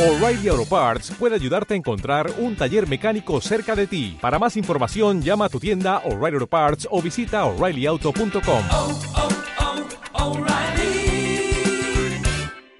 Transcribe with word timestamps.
O'Reilly 0.00 0.48
Auto 0.48 0.64
Parts 0.64 1.10
puede 1.18 1.34
ayudarte 1.34 1.74
a 1.74 1.76
encontrar 1.76 2.30
un 2.38 2.56
taller 2.56 2.88
mecánico 2.88 3.38
cerca 3.42 3.76
de 3.76 3.86
ti. 3.86 4.16
Para 4.18 4.38
más 4.38 4.56
información, 4.56 5.20
llama 5.20 5.44
a 5.44 5.48
tu 5.50 5.60
tienda 5.60 5.98
O'Reilly 6.06 6.36
Auto 6.36 6.46
Parts 6.46 6.88
o 6.90 7.02
visita 7.02 7.44
oreillyauto.com. 7.44 8.62
oh, 8.72 8.98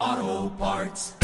oh, 0.09 0.53
Parts. 0.59 1.14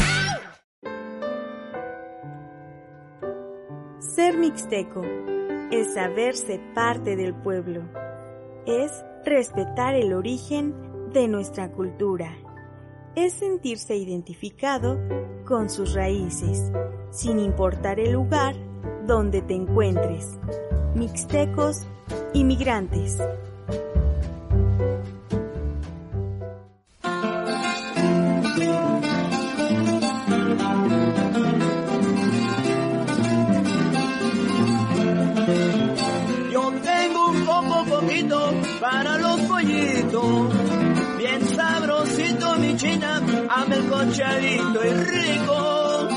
Ser 3.97 4.37
mixteco 4.37 5.01
es 5.71 5.95
saberse 5.95 6.61
parte 6.75 7.15
del 7.15 7.33
pueblo, 7.33 7.81
es 8.67 8.91
respetar 9.25 9.95
el 9.95 10.13
origen 10.13 10.75
de 11.11 11.27
nuestra 11.27 11.71
cultura, 11.71 12.37
es 13.17 13.33
sentirse 13.33 13.95
identificado 13.95 14.99
con 15.43 15.71
sus 15.71 15.95
raíces, 15.95 16.71
sin 17.09 17.39
importar 17.39 17.99
el 17.99 18.11
lugar 18.11 18.55
donde 19.07 19.41
te 19.41 19.55
encuentres. 19.55 20.37
Mixtecos, 20.93 21.87
inmigrantes. 22.35 23.17
Yo 36.51 36.71
tengo 36.83 37.29
un 37.31 37.45
poco 37.47 37.85
poquito 37.85 38.51
para 38.79 39.17
los 39.17 39.41
pollitos. 39.41 40.56
Ame 43.97 44.03
el 44.03 44.07
cochadito 44.09 44.85
y 44.85 44.93
rico. 44.93 46.07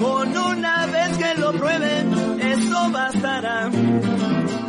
Con 0.00 0.36
una 0.36 0.86
vez 0.86 1.18
que 1.18 1.34
lo 1.40 1.52
prueben, 1.52 2.40
eso 2.40 2.90
bastará. 2.90 3.70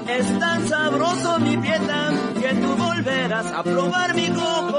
Es 0.07 0.39
tan 0.39 0.67
sabroso 0.67 1.39
mi 1.39 1.57
pieta 1.57 2.11
que 2.39 2.53
tú 2.55 2.75
volverás 2.75 3.51
a 3.51 3.63
probar 3.63 4.15
mi 4.15 4.27
coco. 4.29 4.76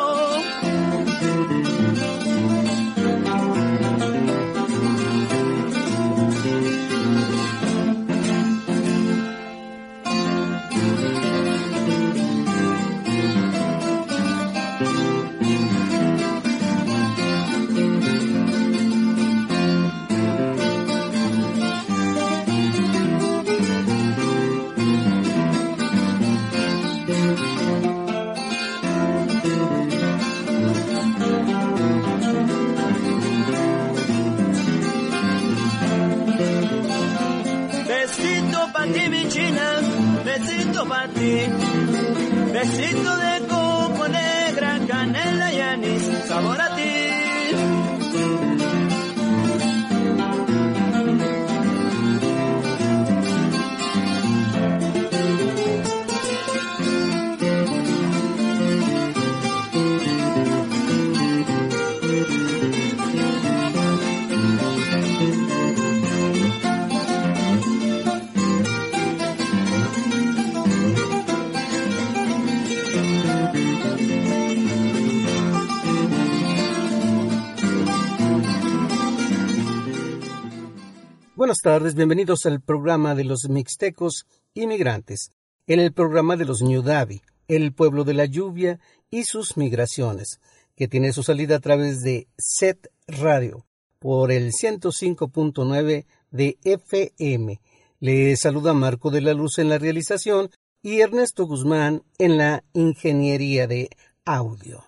Buenas 81.61 81.81
tardes, 81.81 81.95
bienvenidos 81.97 82.47
al 82.47 82.61
programa 82.61 83.17
de 83.17 83.25
los 83.25 83.49
Mixtecos 83.49 84.27
Inmigrantes, 84.55 85.33
en 85.67 85.81
el 85.81 85.93
programa 85.93 86.37
de 86.37 86.45
los 86.45 86.63
Ñudavi, 86.63 87.21
el 87.49 87.73
pueblo 87.73 88.05
de 88.05 88.15
la 88.15 88.27
lluvia 88.27 88.79
y 89.11 89.25
sus 89.25 89.57
migraciones, 89.57 90.39
que 90.77 90.87
tiene 90.87 91.13
su 91.13 91.25
salida 91.25 91.57
a 91.57 91.61
través 91.61 92.03
de 92.03 92.29
SET 92.39 92.87
Radio 93.09 93.67
por 93.99 94.31
el 94.31 94.53
105.9 94.53 96.07
de 96.31 96.59
FM. 96.63 97.61
Le 97.99 98.37
saluda 98.37 98.73
Marco 98.73 99.11
de 99.11 99.23
la 99.23 99.35
Luz 99.35 99.59
en 99.59 99.69
la 99.69 99.79
realización 99.79 100.51
y 100.81 101.01
Ernesto 101.01 101.45
Guzmán 101.45 102.05
en 102.19 102.37
la 102.37 102.63
ingeniería 102.73 103.67
de 103.67 103.91
audio. 104.25 104.88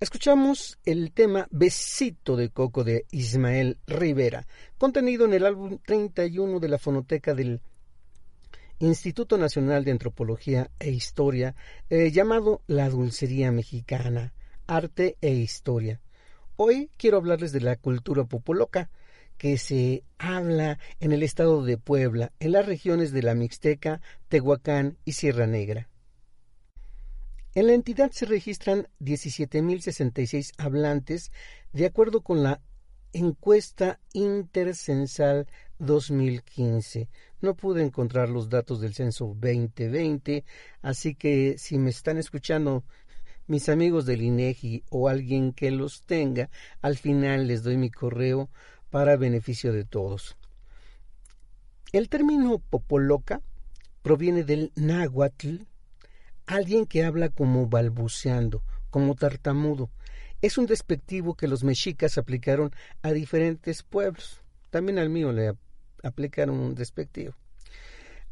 Escuchamos 0.00 0.78
el 0.84 1.10
tema 1.10 1.48
Besito 1.50 2.36
de 2.36 2.50
Coco 2.50 2.84
de 2.84 3.06
Ismael 3.10 3.78
Rivera, 3.84 4.46
contenido 4.78 5.24
en 5.24 5.34
el 5.34 5.44
álbum 5.44 5.80
31 5.84 6.60
de 6.60 6.68
la 6.68 6.78
fonoteca 6.78 7.34
del 7.34 7.60
Instituto 8.78 9.36
Nacional 9.38 9.84
de 9.84 9.90
Antropología 9.90 10.70
e 10.78 10.90
Historia, 10.92 11.56
eh, 11.90 12.12
llamado 12.12 12.62
La 12.68 12.88
Dulcería 12.88 13.50
Mexicana, 13.50 14.34
Arte 14.68 15.16
e 15.20 15.30
Historia. 15.32 16.00
Hoy 16.54 16.92
quiero 16.96 17.16
hablarles 17.16 17.50
de 17.50 17.62
la 17.62 17.74
cultura 17.74 18.22
popoloca, 18.22 18.90
que 19.36 19.58
se 19.58 20.04
habla 20.16 20.78
en 21.00 21.10
el 21.10 21.24
estado 21.24 21.64
de 21.64 21.76
Puebla, 21.76 22.30
en 22.38 22.52
las 22.52 22.66
regiones 22.66 23.10
de 23.10 23.24
la 23.24 23.34
Mixteca, 23.34 24.00
Tehuacán 24.28 24.96
y 25.04 25.14
Sierra 25.14 25.48
Negra. 25.48 25.88
En 27.58 27.66
la 27.66 27.72
entidad 27.72 28.12
se 28.12 28.24
registran 28.24 28.86
17.066 29.00 30.52
hablantes, 30.58 31.32
de 31.72 31.86
acuerdo 31.86 32.20
con 32.20 32.44
la 32.44 32.60
encuesta 33.12 33.98
intercensal 34.12 35.48
2015. 35.80 37.08
No 37.40 37.56
pude 37.56 37.82
encontrar 37.82 38.28
los 38.28 38.48
datos 38.48 38.80
del 38.80 38.94
censo 38.94 39.34
2020, 39.36 40.44
así 40.82 41.16
que 41.16 41.58
si 41.58 41.78
me 41.78 41.90
están 41.90 42.16
escuchando 42.16 42.84
mis 43.48 43.68
amigos 43.68 44.06
del 44.06 44.22
INEGI 44.22 44.84
o 44.90 45.08
alguien 45.08 45.52
que 45.52 45.72
los 45.72 46.04
tenga, 46.04 46.50
al 46.80 46.96
final 46.96 47.48
les 47.48 47.64
doy 47.64 47.76
mi 47.76 47.90
correo 47.90 48.50
para 48.88 49.16
beneficio 49.16 49.72
de 49.72 49.84
todos. 49.84 50.36
El 51.90 52.08
término 52.08 52.60
popoloca 52.60 53.42
proviene 54.02 54.44
del 54.44 54.70
náhuatl, 54.76 55.64
alguien 56.48 56.86
que 56.86 57.04
habla 57.04 57.28
como 57.28 57.68
balbuceando, 57.68 58.62
como 58.90 59.14
tartamudo. 59.14 59.90
Es 60.40 60.56
un 60.56 60.66
despectivo 60.66 61.34
que 61.34 61.46
los 61.46 61.62
mexicas 61.62 62.16
aplicaron 62.16 62.72
a 63.02 63.12
diferentes 63.12 63.82
pueblos. 63.82 64.40
También 64.70 64.98
al 64.98 65.10
mío 65.10 65.30
le 65.32 65.54
aplicaron 66.02 66.58
un 66.58 66.74
despectivo. 66.74 67.34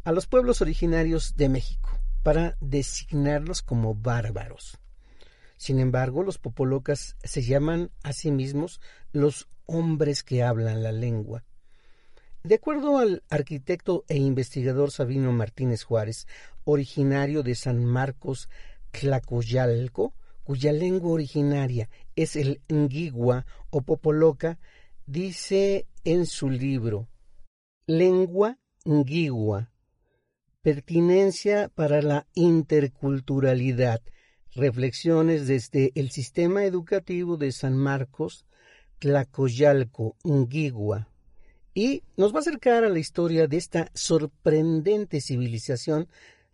A 0.03 0.13
los 0.13 0.27
pueblos 0.27 0.63
originarios 0.63 1.37
de 1.37 1.49
México, 1.49 1.91
para 2.23 2.57
designarlos 2.61 3.61
como 3.61 3.95
bárbaros. 3.95 4.79
Sin 5.59 5.79
embargo, 5.79 6.23
los 6.23 6.39
popolocas 6.39 7.17
se 7.23 7.43
llaman 7.43 7.91
a 8.03 8.13
sí 8.13 8.31
mismos 8.31 8.81
los 9.13 9.49
hombres 9.67 10.23
que 10.23 10.43
hablan 10.43 10.83
la 10.83 10.93
lengua. 10.93 11.45
De 12.47 12.55
acuerdo 12.55 12.99
al 12.99 13.25
arquitecto 13.29 14.05
e 14.07 14.19
investigador 14.19 14.93
Sabino 14.93 15.33
Martínez 15.33 15.83
Juárez, 15.83 16.29
originario 16.63 17.43
de 17.43 17.57
San 17.57 17.85
Marcos 17.85 18.49
Tlacoyalco, 18.93 20.15
cuya 20.45 20.71
lengua 20.71 21.11
originaria 21.11 21.89
es 22.15 22.37
el 22.37 22.61
Nguigua 22.71 23.47
o 23.71 23.83
Popoloca, 23.83 24.61
dice 25.07 25.89
en 26.05 26.25
su 26.25 26.49
libro 26.49 27.09
Lengua 27.89 28.61
Nguigua, 28.85 29.73
pertinencia 30.63 31.69
para 31.75 32.01
la 32.01 32.29
interculturalidad, 32.35 34.03
reflexiones 34.55 35.49
desde 35.49 35.91
el 35.97 36.13
sistema 36.13 36.63
educativo 36.63 37.39
de 37.39 37.51
San 37.51 37.77
Marcos 37.77 38.47
Tlacoyalco, 39.01 40.15
Nguigua, 40.23 41.09
y 41.77 42.03
nos 42.17 42.33
va 42.33 42.39
a 42.39 42.41
acercar 42.41 42.85
a 42.85 42.89
la 42.89 42.99
historia 42.99 43.47
de 43.47 43.59
esta 43.59 43.91
sorprendente 43.93 45.21
civilización 45.21 46.09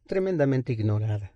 tremendamente 0.09 0.73
ignorada. 0.73 1.33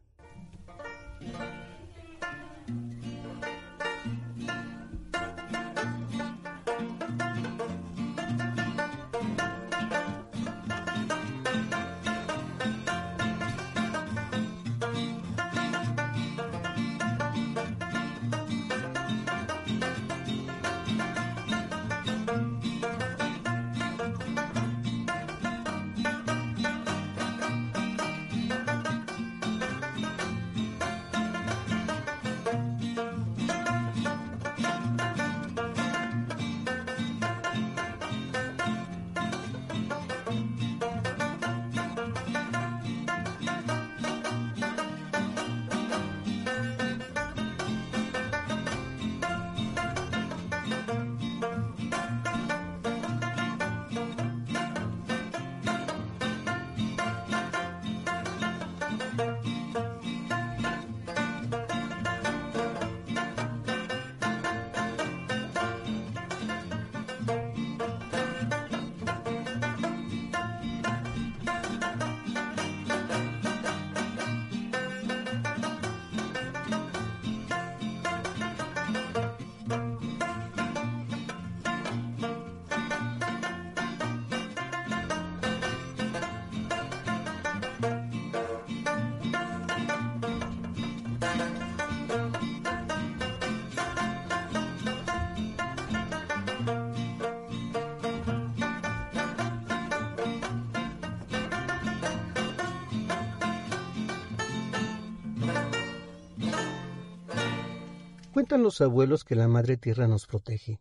Cuentan 108.37 108.63
los 108.63 108.83
abuelos 108.83 109.25
que 109.25 109.35
la 109.35 109.49
Madre 109.49 109.79
Tierra 109.79 110.07
nos 110.09 110.27
protege. 110.27 110.79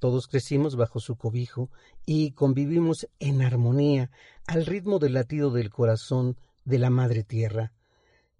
Todos 0.00 0.26
crecimos 0.26 0.74
bajo 0.74 0.98
su 0.98 1.14
cobijo 1.14 1.70
y 2.04 2.32
convivimos 2.32 3.08
en 3.20 3.42
armonía 3.42 4.10
al 4.44 4.66
ritmo 4.66 4.98
del 4.98 5.14
latido 5.14 5.52
del 5.52 5.70
corazón 5.70 6.36
de 6.64 6.80
la 6.80 6.90
Madre 6.90 7.22
Tierra. 7.22 7.72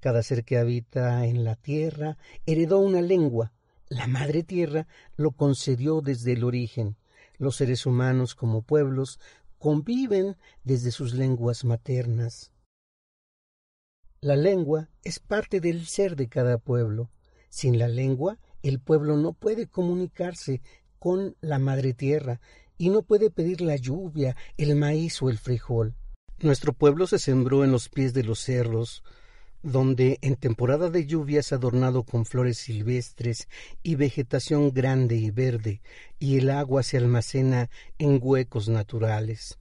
Cada 0.00 0.24
ser 0.24 0.44
que 0.44 0.58
habita 0.58 1.26
en 1.26 1.44
la 1.44 1.54
Tierra 1.54 2.18
heredó 2.44 2.80
una 2.80 3.02
lengua. 3.02 3.52
La 3.88 4.08
Madre 4.08 4.42
Tierra 4.42 4.88
lo 5.14 5.30
concedió 5.30 6.00
desde 6.00 6.32
el 6.32 6.42
origen. 6.42 6.96
Los 7.38 7.54
seres 7.54 7.86
humanos 7.86 8.34
como 8.34 8.62
pueblos 8.62 9.20
conviven 9.60 10.36
desde 10.64 10.90
sus 10.90 11.14
lenguas 11.14 11.64
maternas. 11.64 12.50
La 14.20 14.34
lengua 14.34 14.88
es 15.04 15.20
parte 15.20 15.60
del 15.60 15.86
ser 15.86 16.16
de 16.16 16.28
cada 16.28 16.58
pueblo. 16.58 17.10
Sin 17.50 17.78
la 17.78 17.88
lengua, 17.88 18.38
el 18.62 18.80
pueblo 18.80 19.16
no 19.16 19.34
puede 19.34 19.66
comunicarse 19.66 20.62
con 20.98 21.36
la 21.40 21.58
madre 21.58 21.92
tierra 21.92 22.40
y 22.78 22.88
no 22.88 23.02
puede 23.02 23.30
pedir 23.30 23.60
la 23.60 23.76
lluvia, 23.76 24.36
el 24.56 24.76
maíz 24.76 25.20
o 25.20 25.28
el 25.28 25.36
frijol. 25.36 25.94
Nuestro 26.38 26.72
pueblo 26.72 27.06
se 27.06 27.18
sembró 27.18 27.64
en 27.64 27.72
los 27.72 27.90
pies 27.90 28.14
de 28.14 28.22
los 28.22 28.40
cerros, 28.40 29.02
donde 29.62 30.18
en 30.22 30.36
temporada 30.36 30.88
de 30.88 31.04
lluvias 31.04 31.52
adornado 31.52 32.04
con 32.04 32.24
flores 32.24 32.56
silvestres 32.56 33.48
y 33.82 33.96
vegetación 33.96 34.72
grande 34.72 35.16
y 35.16 35.30
verde, 35.30 35.82
y 36.18 36.38
el 36.38 36.48
agua 36.48 36.82
se 36.82 36.96
almacena 36.96 37.68
en 37.98 38.20
huecos 38.22 38.68
naturales. 38.68 39.58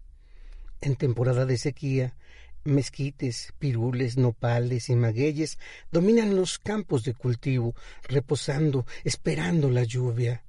En 0.80 0.96
temporada 0.96 1.46
de 1.46 1.58
sequía, 1.58 2.16
Mezquites, 2.64 3.54
pirules, 3.58 4.18
nopales 4.18 4.90
y 4.90 4.96
magueyes 4.96 5.58
dominan 5.92 6.36
los 6.36 6.60
campos 6.60 7.04
de 7.04 7.14
cultivo, 7.14 7.74
reposando, 8.08 8.86
esperando 9.04 9.70
la 9.70 9.84
lluvia. 9.84 10.44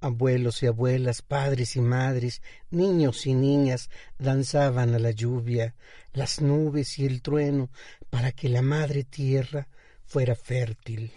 Abuelos 0.00 0.62
y 0.62 0.66
abuelas, 0.66 1.22
padres 1.22 1.74
y 1.74 1.80
madres, 1.80 2.40
niños 2.70 3.26
y 3.26 3.34
niñas 3.34 3.90
danzaban 4.18 4.94
a 4.94 4.98
la 5.00 5.10
lluvia, 5.10 5.74
las 6.12 6.40
nubes 6.40 6.98
y 7.00 7.06
el 7.06 7.20
trueno, 7.20 7.68
para 8.08 8.30
que 8.30 8.48
la 8.48 8.62
madre 8.62 9.02
tierra 9.02 9.66
fuera 10.06 10.36
fértil. 10.36 11.10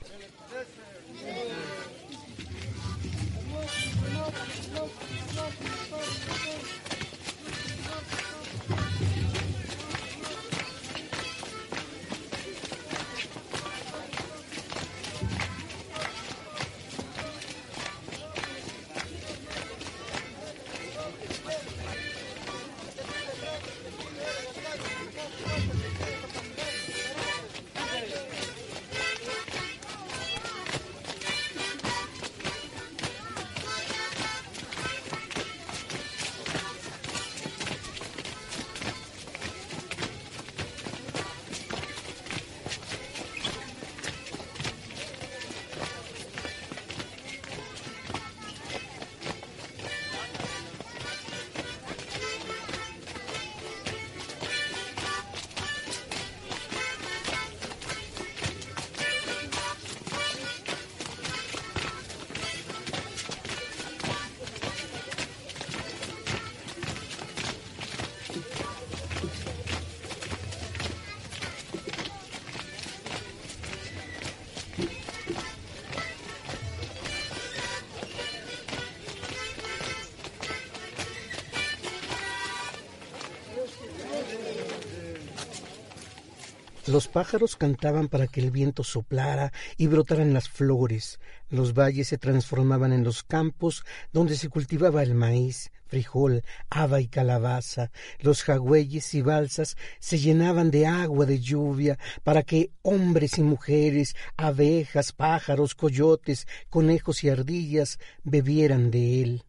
Los 86.91 87.07
pájaros 87.07 87.55
cantaban 87.55 88.09
para 88.09 88.27
que 88.27 88.41
el 88.41 88.51
viento 88.51 88.83
soplara 88.83 89.53
y 89.77 89.87
brotaran 89.87 90.33
las 90.33 90.49
flores. 90.49 91.21
Los 91.49 91.73
valles 91.73 92.09
se 92.09 92.17
transformaban 92.17 92.91
en 92.91 93.05
los 93.05 93.23
campos 93.23 93.85
donde 94.11 94.35
se 94.35 94.49
cultivaba 94.49 95.01
el 95.01 95.15
maíz, 95.15 95.71
frijol, 95.87 96.43
haba 96.69 96.99
y 96.99 97.07
calabaza. 97.07 97.91
Los 98.19 98.43
jagüeyes 98.43 99.13
y 99.13 99.21
balsas 99.21 99.77
se 99.99 100.19
llenaban 100.19 100.69
de 100.69 100.85
agua 100.85 101.25
de 101.25 101.39
lluvia 101.39 101.97
para 102.25 102.43
que 102.43 102.71
hombres 102.81 103.37
y 103.37 103.43
mujeres, 103.43 104.13
abejas, 104.35 105.13
pájaros, 105.13 105.75
coyotes, 105.75 106.45
conejos 106.69 107.23
y 107.23 107.29
ardillas 107.29 107.99
bebieran 108.25 108.91
de 108.91 109.21
él. 109.23 109.43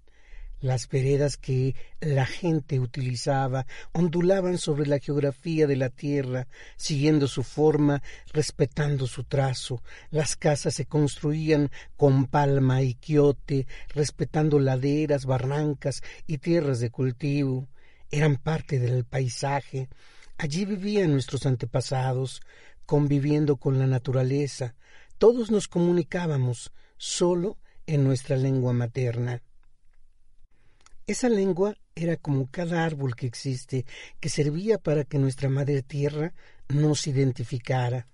Las 0.63 0.89
veredas 0.89 1.37
que 1.39 1.75
la 2.01 2.25
gente 2.25 2.79
utilizaba 2.79 3.67
ondulaban 3.91 4.59
sobre 4.59 4.87
la 4.87 5.01
geografía 5.01 5.67
de 5.67 5.75
la 5.75 5.91
tierra, 5.91 6.47
siguiendo 6.77 7.27
su 7.27 7.43
forma, 7.43 8.01
respetando 8.33 9.09
su 9.09 9.25
trazo. 9.25 9.83
Las 10.11 10.37
casas 10.37 10.75
se 10.75 10.87
construían 10.87 11.73
con 11.97 12.27
palma 12.27 12.81
y 12.81 12.95
quiote, 12.95 13.67
respetando 13.89 14.61
laderas, 14.61 15.27
barrancas 15.27 16.01
y 16.29 16.39
tierras 16.39 16.79
de 16.79 16.91
cultivo. 16.91 17.69
Eran 18.09 18.37
parte 18.37 18.79
del 18.79 19.05
paisaje. 19.05 19.89
Allí 20.39 20.65
vivían 20.65 21.11
nuestros 21.11 21.45
antepasados, 21.45 22.41
conviviendo 22.87 23.57
con 23.57 23.81
la 23.81 23.89
naturaleza. 23.89 24.77
Todos 25.19 25.51
nos 25.51 25.67
comunicábamos 25.67 26.73
solo 26.97 27.59
en 27.85 28.05
nuestra 28.05 28.37
lengua 28.37 28.73
materna. 28.73 29.43
Esa 31.07 31.29
lengua 31.29 31.75
era 31.97 32.17
como 32.17 32.49
cada 32.51 32.85
árbol 32.85 33.17
que 33.17 33.27
existe, 33.27 33.85
que 34.21 34.29
servía 34.29 34.79
para 34.79 35.05
que 35.05 35.19
nuestra 35.19 35.49
madre 35.49 35.83
tierra 35.83 36.33
nos 36.69 37.07
identificara. 37.09 38.07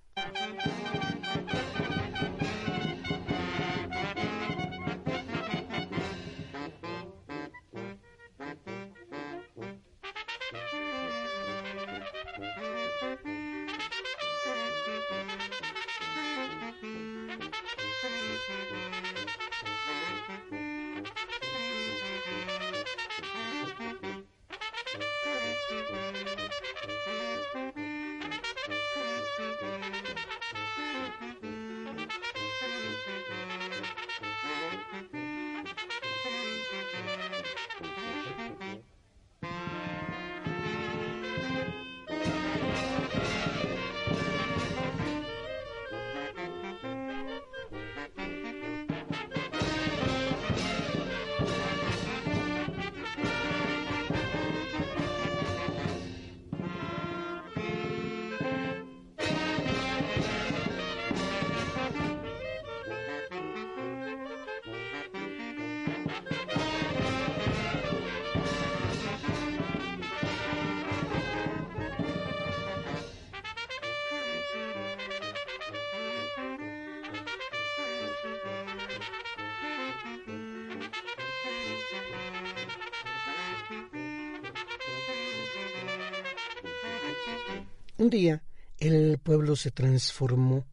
Un 87.99 88.09
día 88.09 88.43
el 88.77 89.19
pueblo 89.21 89.57
se 89.57 89.71
transformó, 89.71 90.65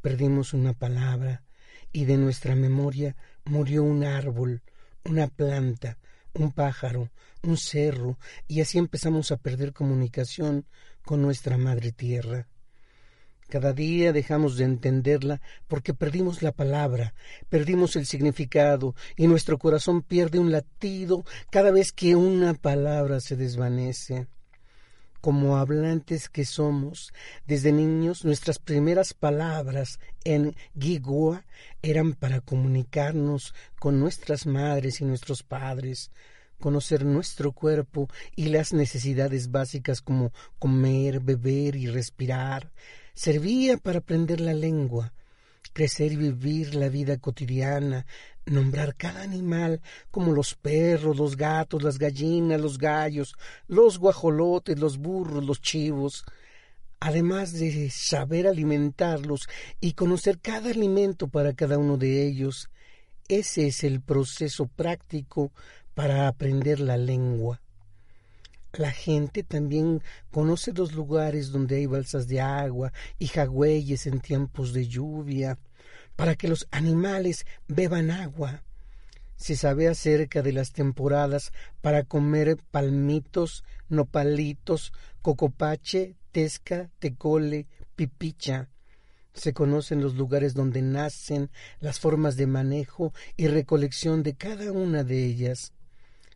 perdimos 0.00 0.54
una 0.54 0.72
palabra 0.72 1.44
y 1.92 2.06
de 2.06 2.16
nuestra 2.16 2.54
memoria 2.54 3.14
murió 3.44 3.82
un 3.82 4.04
árbol, 4.04 4.62
una 5.04 5.26
planta, 5.26 5.98
un 6.32 6.50
pájaro, 6.52 7.10
un 7.42 7.58
cerro, 7.58 8.18
y 8.48 8.62
así 8.62 8.78
empezamos 8.78 9.32
a 9.32 9.36
perder 9.36 9.74
comunicación 9.74 10.64
con 11.04 11.20
nuestra 11.20 11.58
madre 11.58 11.92
tierra. 11.92 12.48
Cada 13.50 13.74
día 13.74 14.14
dejamos 14.14 14.56
de 14.56 14.64
entenderla 14.64 15.42
porque 15.68 15.92
perdimos 15.92 16.42
la 16.42 16.52
palabra, 16.52 17.12
perdimos 17.50 17.96
el 17.96 18.06
significado 18.06 18.94
y 19.14 19.26
nuestro 19.26 19.58
corazón 19.58 20.00
pierde 20.00 20.38
un 20.38 20.52
latido 20.52 21.22
cada 21.50 21.70
vez 21.70 21.92
que 21.92 22.16
una 22.16 22.54
palabra 22.54 23.20
se 23.20 23.36
desvanece 23.36 24.26
como 25.24 25.56
hablantes 25.56 26.28
que 26.28 26.44
somos, 26.44 27.14
desde 27.46 27.72
niños 27.72 28.26
nuestras 28.26 28.58
primeras 28.58 29.14
palabras 29.14 29.98
en 30.22 30.54
Gigua 30.78 31.46
eran 31.80 32.12
para 32.12 32.42
comunicarnos 32.42 33.54
con 33.80 33.98
nuestras 33.98 34.44
madres 34.44 35.00
y 35.00 35.06
nuestros 35.06 35.42
padres, 35.42 36.10
conocer 36.60 37.06
nuestro 37.06 37.52
cuerpo 37.52 38.10
y 38.36 38.48
las 38.50 38.74
necesidades 38.74 39.50
básicas 39.50 40.02
como 40.02 40.30
comer, 40.58 41.20
beber 41.20 41.74
y 41.74 41.86
respirar. 41.86 42.70
Servía 43.14 43.78
para 43.78 44.00
aprender 44.00 44.42
la 44.42 44.52
lengua, 44.52 45.14
crecer 45.74 46.12
y 46.12 46.16
vivir 46.16 46.74
la 46.74 46.88
vida 46.88 47.18
cotidiana, 47.18 48.06
nombrar 48.46 48.94
cada 48.94 49.22
animal 49.22 49.82
como 50.10 50.32
los 50.32 50.54
perros, 50.54 51.16
los 51.16 51.36
gatos, 51.36 51.82
las 51.82 51.98
gallinas, 51.98 52.60
los 52.60 52.78
gallos, 52.78 53.34
los 53.68 53.98
guajolotes, 53.98 54.78
los 54.78 54.96
burros, 54.96 55.44
los 55.44 55.60
chivos, 55.60 56.24
además 57.00 57.52
de 57.52 57.90
saber 57.90 58.46
alimentarlos 58.46 59.48
y 59.80 59.92
conocer 59.92 60.38
cada 60.38 60.70
alimento 60.70 61.28
para 61.28 61.52
cada 61.52 61.76
uno 61.76 61.98
de 61.98 62.26
ellos. 62.26 62.70
Ese 63.28 63.66
es 63.66 63.84
el 63.84 64.00
proceso 64.00 64.66
práctico 64.66 65.52
para 65.94 66.28
aprender 66.28 66.80
la 66.80 66.96
lengua. 66.96 67.60
La 68.76 68.90
gente 68.90 69.44
también 69.44 70.02
conoce 70.32 70.72
los 70.72 70.94
lugares 70.94 71.52
donde 71.52 71.76
hay 71.76 71.86
balsas 71.86 72.26
de 72.26 72.40
agua 72.40 72.92
y 73.20 73.28
jagüeyes 73.28 74.06
en 74.08 74.20
tiempos 74.20 74.72
de 74.72 74.88
lluvia, 74.88 75.58
para 76.16 76.34
que 76.34 76.48
los 76.48 76.66
animales 76.72 77.46
beban 77.68 78.10
agua. 78.10 78.64
Se 79.36 79.54
sabe 79.54 79.86
acerca 79.86 80.42
de 80.42 80.52
las 80.52 80.72
temporadas 80.72 81.52
para 81.82 82.02
comer 82.02 82.56
palmitos, 82.72 83.62
nopalitos, 83.88 84.92
cocopache, 85.22 86.16
tesca, 86.32 86.90
tecole, 86.98 87.68
pipicha. 87.94 88.70
Se 89.34 89.52
conocen 89.52 90.00
los 90.00 90.14
lugares 90.14 90.54
donde 90.54 90.82
nacen, 90.82 91.50
las 91.78 92.00
formas 92.00 92.36
de 92.36 92.48
manejo 92.48 93.12
y 93.36 93.46
recolección 93.46 94.24
de 94.24 94.34
cada 94.34 94.72
una 94.72 95.04
de 95.04 95.24
ellas. 95.24 95.72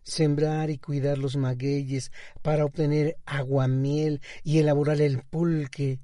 Sembrar 0.08 0.70
y 0.70 0.78
cuidar 0.78 1.18
los 1.18 1.36
magueyes 1.36 2.12
para 2.40 2.64
obtener 2.64 3.18
aguamiel 3.26 4.22
y 4.42 4.58
elaborar 4.58 5.02
el 5.02 5.20
pulque, 5.20 6.00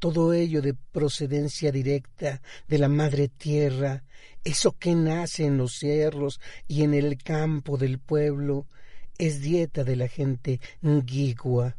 todo 0.00 0.32
ello 0.32 0.60
de 0.60 0.74
procedencia 0.74 1.70
directa 1.70 2.42
de 2.66 2.78
la 2.78 2.88
madre 2.88 3.28
tierra, 3.28 4.02
eso 4.42 4.72
que 4.72 4.96
nace 4.96 5.44
en 5.44 5.56
los 5.56 5.78
cerros 5.78 6.40
y 6.66 6.82
en 6.82 6.94
el 6.94 7.16
campo 7.16 7.76
del 7.76 8.00
pueblo, 8.00 8.66
es 9.18 9.40
dieta 9.40 9.84
de 9.84 9.94
la 9.94 10.08
gente 10.08 10.60
nguigua. 10.82 11.76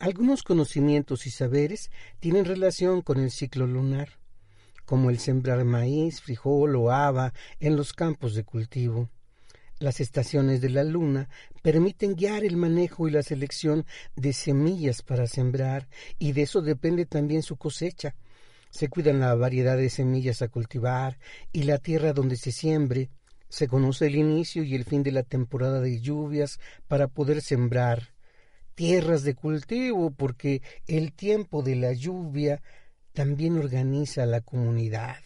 Algunos 0.00 0.42
conocimientos 0.42 1.26
y 1.26 1.30
saberes 1.30 1.90
tienen 2.20 2.46
relación 2.46 3.02
con 3.02 3.20
el 3.20 3.30
ciclo 3.30 3.66
lunar, 3.66 4.08
como 4.86 5.10
el 5.10 5.18
sembrar 5.18 5.62
maíz, 5.66 6.22
frijol 6.22 6.74
o 6.76 6.90
haba 6.90 7.34
en 7.58 7.76
los 7.76 7.92
campos 7.92 8.34
de 8.34 8.42
cultivo. 8.42 9.10
Las 9.78 10.00
estaciones 10.00 10.62
de 10.62 10.70
la 10.70 10.84
luna 10.84 11.28
permiten 11.60 12.16
guiar 12.16 12.44
el 12.44 12.56
manejo 12.56 13.08
y 13.08 13.10
la 13.10 13.22
selección 13.22 13.84
de 14.16 14.32
semillas 14.32 15.02
para 15.02 15.26
sembrar, 15.26 15.86
y 16.18 16.32
de 16.32 16.42
eso 16.42 16.62
depende 16.62 17.04
también 17.04 17.42
su 17.42 17.56
cosecha. 17.56 18.14
Se 18.70 18.88
cuidan 18.88 19.20
la 19.20 19.34
variedad 19.34 19.76
de 19.76 19.90
semillas 19.90 20.40
a 20.40 20.48
cultivar 20.48 21.18
y 21.52 21.64
la 21.64 21.76
tierra 21.76 22.14
donde 22.14 22.36
se 22.36 22.52
siembre. 22.52 23.10
Se 23.50 23.68
conoce 23.68 24.06
el 24.06 24.16
inicio 24.16 24.62
y 24.62 24.74
el 24.76 24.86
fin 24.86 25.02
de 25.02 25.12
la 25.12 25.24
temporada 25.24 25.82
de 25.82 26.00
lluvias 26.00 26.58
para 26.88 27.06
poder 27.06 27.42
sembrar 27.42 28.14
tierras 28.74 29.22
de 29.22 29.34
cultivo, 29.34 30.10
porque 30.10 30.62
el 30.86 31.12
tiempo 31.12 31.62
de 31.62 31.76
la 31.76 31.92
lluvia 31.92 32.62
también 33.12 33.58
organiza 33.58 34.26
la 34.26 34.40
comunidad 34.40 35.16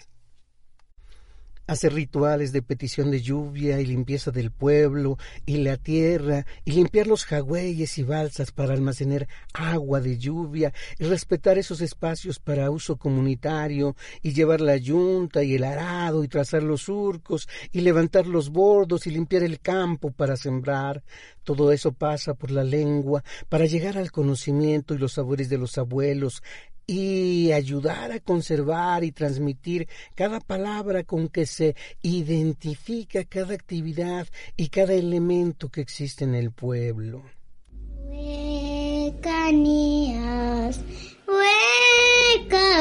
hace 1.67 1.89
rituales 1.89 2.53
de 2.53 2.63
petición 2.63 3.11
de 3.11 3.23
lluvia 3.23 3.81
y 3.81 3.87
limpieza 3.87 4.31
del 4.31 4.51
pueblo 4.51 5.19
y 5.47 5.59
la 5.59 5.77
tierra, 5.77 6.47
y 6.65 6.73
limpiar 6.73 7.07
los 7.07 7.25
jagüeyes 7.25 7.99
y 7.99 8.03
balsas 8.03 8.53
para 8.53 8.75
almacenar 8.75 9.29
agua 9.53 10.01
de 10.01 10.19
lluvia, 10.19 10.73
y 10.99 11.05
respetar 11.05 11.59
esos 11.59 11.81
espacios 11.81 12.39
para 12.39 12.71
uso 12.71 12.97
comunitario, 12.97 13.97
y 14.23 14.33
llevar 14.33 14.61
la 14.61 14.77
yunta 14.77 15.43
y 15.43 15.55
el 15.55 15.65
arado, 15.65 16.25
y 16.25 16.29
trazar 16.29 16.63
los 16.63 16.83
surcos, 16.83 17.49
y 17.73 17.81
levantar 17.81 18.27
los 18.27 18.51
bordos, 18.51 19.07
y 19.07 19.11
limpiar 19.11 19.43
el 19.43 19.61
campo 19.61 20.11
para 20.11 20.37
sembrar. 20.37 21.03
Todo 21.45 21.73
eso 21.73 21.93
pasa 21.93 22.35
por 22.35 22.51
la 22.51 22.65
lengua, 22.65 23.23
para 23.49 23.67
llegar 23.67 23.99
al 23.99 24.11
conocimiento 24.11 24.95
y 24.95 24.99
los 24.99 25.13
sabores 25.13 25.49
de 25.49 25.59
los 25.59 25.79
abuelos, 25.79 26.43
y 26.87 27.53
ayudar 27.53 28.13
a 28.13 28.21
conservar 28.21 29.05
y 29.05 29.13
transmitir 29.13 29.89
cada 30.15 30.41
palabra 30.41 31.05
con 31.05 31.29
que 31.29 31.47
se 31.47 31.75
identifica 32.03 33.25
cada 33.25 33.55
actividad 33.55 34.27
y 34.57 34.69
cada 34.69 34.95
elemento 34.95 35.69
que 35.69 35.81
existe 35.81 36.25
en 36.25 36.35
el 36.35 36.51
pueblo. 36.53 37.23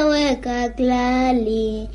Hueca, 0.06 0.74
clali, 0.76 1.90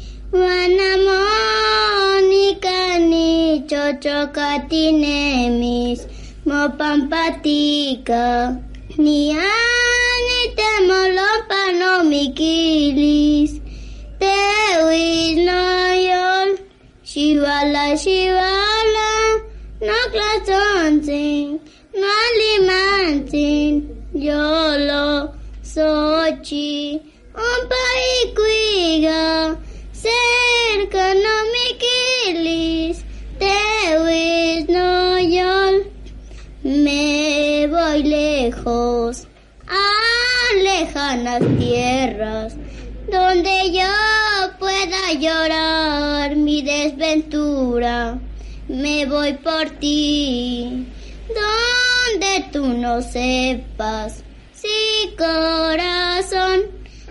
voy 49.19 49.35
por 49.35 49.69
ti, 49.81 50.87
donde 51.29 52.45
tú 52.53 52.65
no 52.69 53.03
sepas. 53.03 54.23
Sí, 54.53 55.13
corazón, 55.17 56.61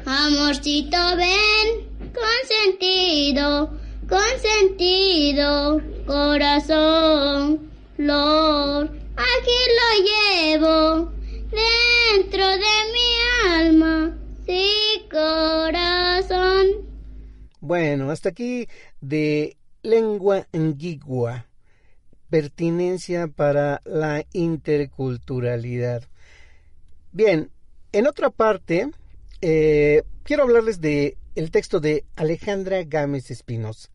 amorcito, 0.05 0.97
ven, 1.17 1.67
consentido, 2.23 3.71
consentido, 4.07 5.81
corazón, 6.05 7.69
Lord, 7.97 8.89
aquí 9.17 9.59
lo 9.79 9.89
llevo 10.09 11.11
dentro 11.51 12.47
de 12.47 12.75
mi 12.93 13.09
alma, 13.59 14.17
sí 14.45 15.05
corazón. 15.11 16.67
Bueno, 17.59 18.11
hasta 18.11 18.29
aquí 18.29 18.67
de 19.01 19.57
lengua 19.83 20.47
guigua, 20.53 21.45
pertinencia 22.29 23.27
para 23.27 23.81
la 23.85 24.25
interculturalidad. 24.33 26.03
Bien, 27.11 27.49
en 27.91 28.07
otra 28.07 28.29
parte, 28.29 28.91
eh, 29.41 30.03
quiero 30.23 30.43
hablarles 30.43 30.81
de 30.81 31.17
el 31.35 31.51
texto 31.51 31.79
de 31.79 32.05
Alejandra 32.15 32.83
Gámez 32.83 33.31
Espinosa, 33.31 33.89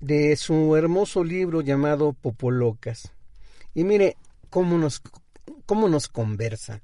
de 0.00 0.36
su 0.36 0.76
hermoso 0.76 1.24
libro 1.24 1.60
llamado 1.60 2.12
Popolocas. 2.12 3.12
Y 3.74 3.84
mire 3.84 4.16
cómo 4.50 4.78
nos 4.78 5.00
cómo 5.66 5.88
nos 5.88 6.08
conversa. 6.08 6.82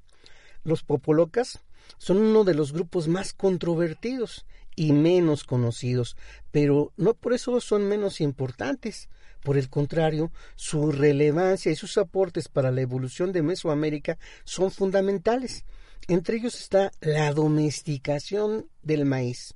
Los 0.65 0.83
popolocas 0.83 1.61
son 1.99 2.19
uno 2.19 2.45
de 2.45 2.55
los 2.55 2.73
grupos 2.73 3.09
más 3.09 3.33
controvertidos 3.33 4.47
y 4.81 4.93
menos 4.93 5.45
conocidos, 5.45 6.17
pero 6.51 6.95
no 6.97 7.13
por 7.13 7.35
eso 7.35 7.61
son 7.61 7.87
menos 7.87 8.23
importantes. 8.23 9.11
Por 9.43 9.59
el 9.59 9.69
contrario, 9.69 10.33
su 10.57 10.91
relevancia 10.91 11.71
y 11.71 11.77
sus 11.77 11.99
aportes 11.99 12.49
para 12.49 12.71
la 12.71 12.81
evolución 12.81 13.31
de 13.31 13.43
Mesoamérica 13.43 14.17
son 14.45 14.71
fundamentales. 14.71 15.67
Entre 16.09 16.39
ellos 16.39 16.59
está 16.59 16.93
la 17.03 17.31
domesticación 17.35 18.71
del 18.83 19.05
maíz, 19.05 19.55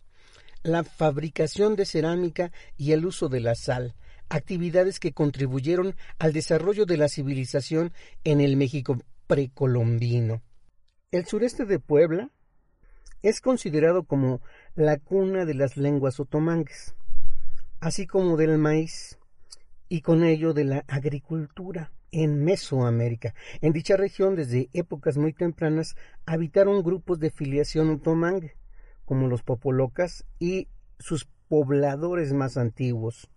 la 0.63 0.85
fabricación 0.85 1.75
de 1.75 1.87
cerámica 1.87 2.53
y 2.77 2.93
el 2.93 3.07
uso 3.07 3.31
de 3.31 3.41
la 3.41 3.55
sal, 3.55 3.95
actividades 4.29 5.01
que 5.01 5.15
contribuyeron 5.15 5.97
al 6.19 6.35
desarrollo 6.35 6.85
de 6.85 6.99
la 6.99 7.09
civilización 7.09 7.95
en 8.25 8.43
el 8.43 8.59
México 8.59 8.99
precolombino. 9.27 10.43
El 11.11 11.25
sureste 11.25 11.65
de 11.65 11.79
Puebla 11.79 12.31
es 13.25 13.41
considerado 13.41 14.03
como 14.05 14.43
la 14.75 14.99
cuna 14.99 15.45
de 15.45 15.55
las 15.55 15.77
lenguas 15.77 16.21
otomangues, 16.21 16.95
así 17.81 18.07
como 18.07 18.37
del 18.37 18.59
maíz 18.59 19.19
y 19.89 20.01
con 20.01 20.25
ello 20.25 20.53
de 20.53 20.65
la 20.65 20.85
agricultura 20.89 21.93
en 22.11 22.45
Mesoamérica. 22.45 23.35
En 23.61 23.73
dicha 23.73 23.97
región, 23.97 24.37
desde 24.37 24.69
épocas 24.73 25.17
muy 25.17 25.33
tempranas, 25.33 25.97
habitaron 26.27 26.83
grupos 26.83 27.19
de 27.21 27.31
filiación 27.31 27.91
otomangue, 27.91 28.57
como 29.05 29.29
los 29.29 29.43
popolocas 29.43 30.25
y 30.39 30.69
sus 30.99 31.27
pobladores 31.49 32.33
más 32.33 32.57
antiguos, 32.57 33.29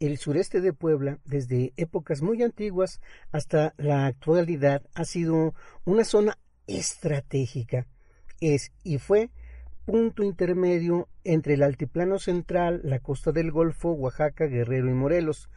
el 0.00 0.16
sureste 0.16 0.62
de 0.62 0.72
Puebla, 0.72 1.18
desde 1.26 1.74
épocas 1.76 2.22
muy 2.22 2.42
antiguas 2.42 3.00
hasta 3.32 3.74
la 3.76 4.06
actualidad, 4.06 4.82
ha 4.94 5.04
sido 5.04 5.54
una 5.84 6.04
zona 6.04 6.38
estratégica. 6.66 7.86
Es 8.40 8.72
y 8.82 8.98
fue 8.98 9.30
punto 9.84 10.22
intermedio 10.22 11.08
entre 11.24 11.54
el 11.54 11.62
altiplano 11.62 12.18
central, 12.18 12.80
la 12.84 13.00
costa 13.00 13.32
del 13.32 13.50
Golfo, 13.50 13.92
Oaxaca, 13.92 14.46
Guerrero 14.46 14.88
y 14.88 14.94
Morelos. 14.94 15.50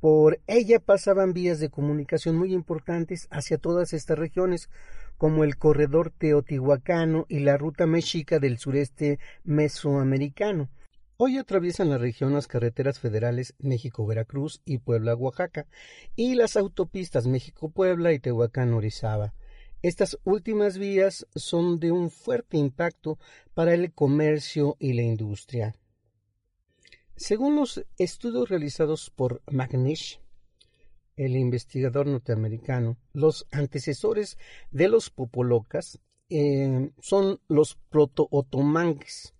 Por 0.00 0.40
ella 0.46 0.80
pasaban 0.80 1.32
vías 1.32 1.58
de 1.60 1.70
comunicación 1.70 2.36
muy 2.36 2.52
importantes 2.52 3.28
hacia 3.30 3.58
todas 3.58 3.92
estas 3.92 4.18
regiones, 4.18 4.68
como 5.16 5.44
el 5.44 5.56
corredor 5.56 6.10
teotihuacano 6.10 7.26
y 7.28 7.40
la 7.40 7.56
ruta 7.56 7.86
mexica 7.86 8.38
del 8.38 8.58
sureste 8.58 9.18
mesoamericano. 9.44 10.68
Hoy 11.16 11.38
atraviesan 11.38 11.90
la 11.90 11.98
región 11.98 12.34
las 12.34 12.48
carreteras 12.48 12.98
federales 12.98 13.54
México-Veracruz 13.60 14.60
y 14.64 14.78
Puebla-Oaxaca 14.78 15.66
y 16.16 16.34
las 16.34 16.56
autopistas 16.56 17.28
México-Puebla 17.28 18.12
y 18.12 18.18
Tehuacán-Orizaba. 18.18 19.34
Estas 19.82 20.18
últimas 20.24 20.78
vías 20.78 21.26
son 21.34 21.80
de 21.80 21.90
un 21.90 22.10
fuerte 22.10 22.56
impacto 22.56 23.18
para 23.54 23.74
el 23.74 23.92
comercio 23.92 24.76
y 24.78 24.92
la 24.92 25.02
industria. 25.02 25.74
Según 27.16 27.56
los 27.56 27.84
estudios 27.98 28.48
realizados 28.48 29.10
por 29.10 29.42
Magnish, 29.50 30.20
el 31.16 31.36
investigador 31.36 32.06
norteamericano, 32.06 32.96
los 33.12 33.46
antecesores 33.50 34.38
de 34.70 34.88
los 34.88 35.10
popolocas 35.10 35.98
eh, 36.30 36.90
son 37.00 37.40
los 37.48 37.76
proto-otomangues 37.90 39.34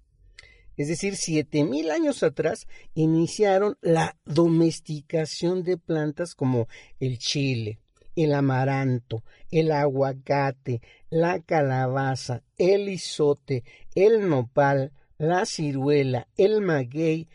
es 0.76 0.88
decir, 0.88 1.16
siete 1.16 1.64
mil 1.64 1.90
años 1.90 2.22
atrás, 2.22 2.66
iniciaron 2.94 3.76
la 3.82 4.18
domesticación 4.24 5.62
de 5.62 5.76
plantas 5.76 6.34
como 6.34 6.66
el 6.98 7.18
chile, 7.18 7.78
el 8.16 8.34
amaranto, 8.34 9.24
el 9.50 9.72
aguacate, 9.72 10.80
la 11.10 11.40
calabaza, 11.40 12.42
el 12.58 12.88
isote, 12.88 13.64
el 13.94 14.28
nopal, 14.28 14.92
la 15.18 15.46
ciruela, 15.46 16.28
el 16.36 16.60
maguey, 16.60 17.28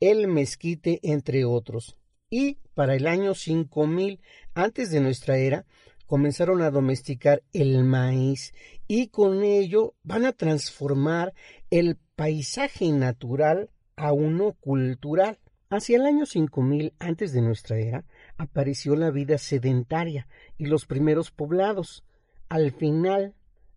el 0.00 0.28
mezquite, 0.28 1.00
entre 1.02 1.44
otros. 1.44 1.96
Y 2.30 2.58
para 2.74 2.94
el 2.94 3.06
año 3.06 3.34
5000 3.34 4.20
antes 4.54 4.90
de 4.90 5.00
nuestra 5.00 5.36
era, 5.36 5.66
comenzaron 6.06 6.62
a 6.62 6.70
domesticar 6.70 7.42
el 7.52 7.84
maíz 7.84 8.52
y 8.86 9.08
con 9.08 9.44
ello 9.44 9.94
van 10.02 10.26
a 10.26 10.32
transformar 10.32 11.32
el 11.70 11.96
paisaje 12.16 12.90
natural 12.92 13.70
a 13.96 14.12
uno 14.12 14.52
cultural. 14.60 15.38
Hacia 15.70 15.96
el 15.96 16.04
año 16.04 16.26
5000 16.26 16.92
antes 16.98 17.32
de 17.32 17.40
nuestra 17.40 17.78
era 17.78 18.04
apareció 18.38 18.96
la 18.96 19.10
vida 19.10 19.38
sedentaria 19.38 20.28
y 20.58 20.66
los 20.66 20.86
primeros 20.86 21.30
poblados. 21.30 22.04
Al 22.48 22.72
final 22.72 23.34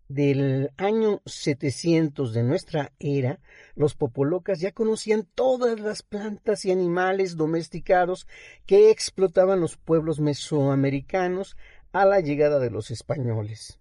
del 0.08 0.70
año 0.76 1.20
700 1.26 2.32
de 2.32 2.42
nuestra 2.42 2.92
era, 2.98 3.40
los 3.74 3.94
popolocas 3.94 4.60
ya 4.60 4.72
conocían 4.72 5.26
todas 5.34 5.80
las 5.80 6.02
plantas 6.02 6.64
y 6.64 6.70
animales 6.70 7.36
domesticados 7.36 8.26
que 8.66 8.90
explotaban 8.90 9.60
los 9.60 9.76
pueblos 9.76 10.20
mesoamericanos 10.20 11.56
a 11.92 12.04
la 12.04 12.20
llegada 12.20 12.58
de 12.58 12.70
los 12.70 12.90
españoles. 12.90 13.80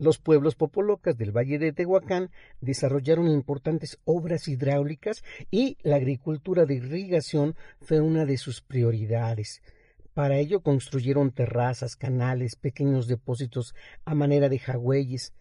Los 0.00 0.16
pueblos 0.16 0.54
popolocas 0.54 1.18
del 1.18 1.30
Valle 1.30 1.58
de 1.58 1.74
Tehuacán 1.74 2.30
desarrollaron 2.62 3.28
importantes 3.28 3.98
obras 4.06 4.48
hidráulicas 4.48 5.22
y 5.50 5.76
la 5.82 5.96
agricultura 5.96 6.64
de 6.64 6.76
irrigación 6.76 7.54
fue 7.82 8.00
una 8.00 8.24
de 8.24 8.38
sus 8.38 8.62
prioridades. 8.62 9.60
Para 10.14 10.38
ello 10.38 10.62
construyeron 10.62 11.32
terrazas, 11.32 11.96
canales, 11.96 12.56
pequeños 12.56 13.08
depósitos 13.08 13.74
a 14.06 14.14
manera 14.14 14.48
de 14.48 14.58
jagüeyes. 14.58 15.34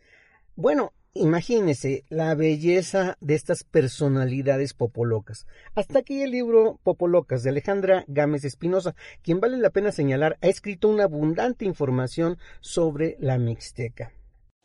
Bueno, 0.58 0.92
imagínese 1.14 2.04
la 2.10 2.36
belleza 2.36 3.18
de 3.22 3.36
estas 3.36 3.64
personalidades 3.64 4.74
popolocas. 4.74 5.48
Hasta 5.74 6.00
aquí 6.00 6.22
el 6.22 6.32
libro 6.32 6.82
Popolocas 6.84 7.44
de 7.44 7.52
Alejandra 7.52 8.04
Gámez 8.10 8.44
Espinosa, 8.44 8.94
quien 9.22 9.40
vale 9.40 9.56
la 9.56 9.70
pena 9.70 9.94
señalar 9.94 10.38
ha 10.42 10.48
escrito 10.48 10.90
una 10.90 11.06
abundante 11.06 11.64
información 11.64 12.38
sobre 12.60 13.16
la 13.22 13.38
Mixteca. 13.38 14.12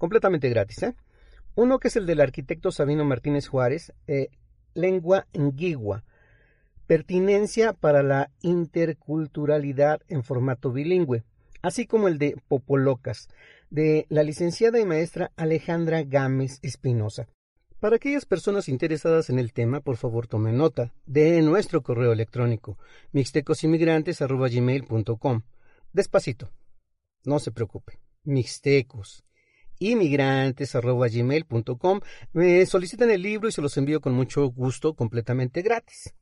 completamente 0.00 0.48
gratis. 0.48 0.82
¿eh? 0.82 0.96
Uno 1.54 1.78
que 1.78 1.86
es 1.88 1.96
el 1.96 2.06
del 2.06 2.22
arquitecto 2.22 2.72
Sabino 2.72 3.04
Martínez 3.04 3.46
Juárez, 3.46 3.92
eh, 4.08 4.30
Lengua 4.74 5.28
Nguigua, 5.36 6.02
Pertinencia 6.86 7.74
para 7.74 8.02
la 8.02 8.30
Interculturalidad 8.40 10.00
en 10.08 10.24
formato 10.24 10.72
bilingüe, 10.72 11.22
así 11.62 11.86
como 11.86 12.08
el 12.08 12.18
de 12.18 12.36
Popolocas, 12.48 13.28
de 13.68 14.06
la 14.08 14.22
licenciada 14.24 14.80
y 14.80 14.86
maestra 14.86 15.30
Alejandra 15.36 16.02
Gámez 16.02 16.58
Espinosa. 16.62 17.28
Para 17.78 17.96
aquellas 17.96 18.24
personas 18.24 18.68
interesadas 18.68 19.28
en 19.30 19.38
el 19.38 19.52
tema, 19.52 19.82
por 19.82 19.98
favor 19.98 20.26
tomen 20.26 20.56
nota 20.56 20.92
de 21.06 21.40
nuestro 21.42 21.82
correo 21.82 22.12
electrónico 22.12 22.76
mixtecosinmigrantes.com. 23.12 25.42
Despacito, 25.92 26.50
no 27.24 27.38
se 27.38 27.52
preocupe, 27.52 28.00
mixtecos 28.24 29.22
inmigrantes.gmail.com. 29.80 32.00
Me 32.32 32.64
solicitan 32.66 33.10
el 33.10 33.22
libro 33.22 33.48
y 33.48 33.52
se 33.52 33.62
los 33.62 33.76
envío 33.76 34.00
con 34.00 34.14
mucho 34.14 34.46
gusto, 34.46 34.94
completamente 34.94 35.62
gratis. 35.62 36.14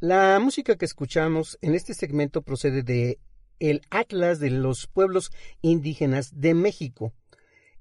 La 0.00 0.40
música 0.40 0.76
que 0.76 0.84
escuchamos 0.84 1.58
en 1.62 1.74
este 1.74 1.94
segmento 1.94 2.42
procede 2.42 2.82
de 2.82 3.18
el 3.60 3.82
Atlas 3.90 4.40
de 4.40 4.50
los 4.50 4.88
Pueblos 4.88 5.30
Indígenas 5.62 6.40
de 6.40 6.54
México. 6.54 7.12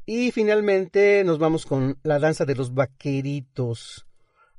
Y 0.06 0.32
finalmente 0.32 1.24
nos 1.26 1.40
vamos 1.40 1.66
con 1.66 1.98
la 2.04 2.20
danza 2.20 2.46
de 2.46 2.56
los 2.56 2.74
vaqueritos. 2.74 4.06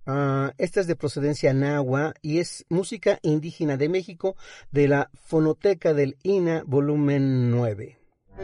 Ah, 0.05 0.53
esta 0.59 0.81
es 0.81 0.87
de 0.87 0.97
procedencia 0.97 1.53
nahua 1.53 2.15
y 2.21 2.39
es 2.39 2.65
música 2.69 3.19
indígena 3.23 3.77
de 3.77 3.89
México 3.89 4.37
de 4.71 4.89
la 4.89 5.11
Fonoteca 5.15 5.95
del 5.95 6.17
INA, 6.23 6.63
volumen 6.67 7.51
9. 7.51 8.06
Tu 8.37 8.43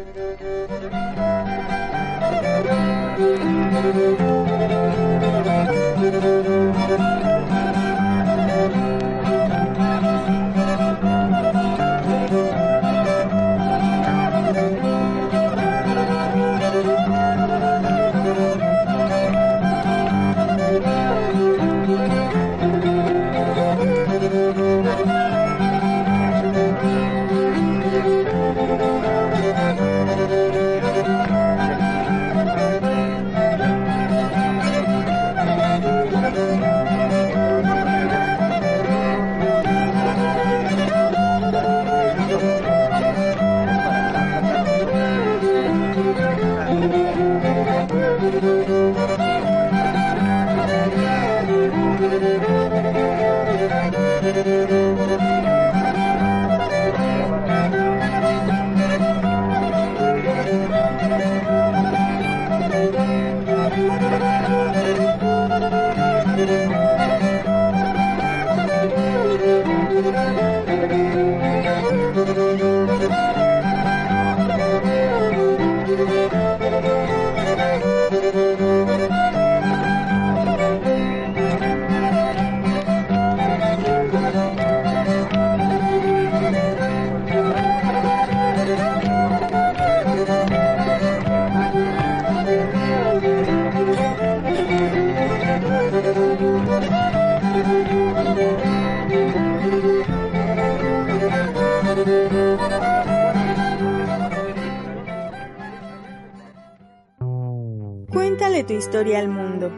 historia 109.02 109.18
al 109.18 109.28
mundo. 109.28 109.72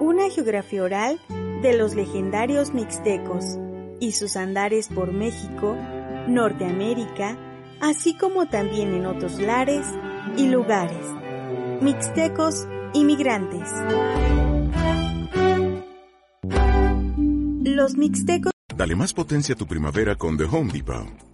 Una 0.00 0.30
geografía 0.30 0.82
oral 0.82 1.20
de 1.60 1.76
los 1.76 1.94
legendarios 1.94 2.72
mixtecos 2.72 3.44
y 4.00 4.12
sus 4.12 4.38
andares 4.38 4.88
por 4.88 5.12
México, 5.12 5.76
Norteamérica, 6.28 7.36
así 7.82 8.16
como 8.16 8.46
también 8.46 8.94
en 8.94 9.04
otros 9.04 9.38
lares 9.38 9.86
y 10.38 10.48
lugares. 10.48 11.06
Mixtecos 11.82 12.66
inmigrantes. 12.94 13.68
Los 17.64 17.98
mixtecos. 17.98 18.52
Dale 18.74 18.96
más 18.96 19.12
potencia 19.12 19.54
a 19.54 19.58
tu 19.58 19.66
primavera 19.66 20.14
con 20.16 20.38
The 20.38 20.44
Home 20.44 20.72
Depot. 20.72 21.33